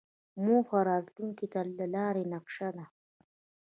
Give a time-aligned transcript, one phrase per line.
[0.45, 2.85] موخه راتلونکې ته د لارې نقشه ده.